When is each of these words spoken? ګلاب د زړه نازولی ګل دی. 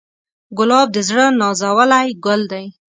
ګلاب 0.57 0.87
د 0.95 0.97
زړه 1.07 1.25
نازولی 1.41 2.07
ګل 2.25 2.41
دی. 2.51 2.65